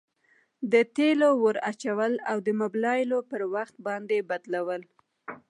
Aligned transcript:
د 0.71 0.73
تیلو 0.95 1.29
ور 1.43 1.57
اچول 1.71 2.13
او 2.29 2.37
د 2.47 2.49
مبلایلو 2.61 3.19
پر 3.29 3.41
وخت 3.53 3.75
باندي 3.85 4.19
بدلول. 4.29 4.81